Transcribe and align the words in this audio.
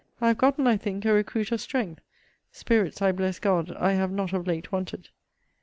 I 0.19 0.29
have 0.29 0.39
gotten, 0.39 0.65
I 0.65 0.77
think, 0.77 1.05
a 1.05 1.13
recruit 1.13 1.51
of 1.51 1.61
strength: 1.61 2.01
spirits, 2.51 3.03
I 3.03 3.11
bless 3.11 3.37
God, 3.37 3.71
I 3.77 3.91
have 3.91 4.09
not 4.11 4.33
of 4.33 4.47
late 4.47 4.71
wanted. 4.71 5.09